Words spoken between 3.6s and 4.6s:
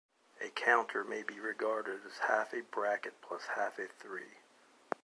a three.